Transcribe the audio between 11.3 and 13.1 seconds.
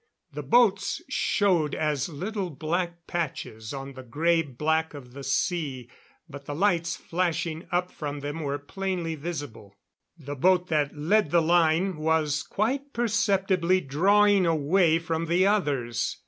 line was quite